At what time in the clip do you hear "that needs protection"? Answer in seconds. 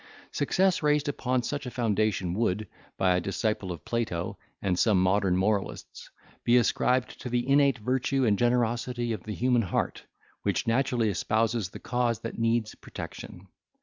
12.21-13.45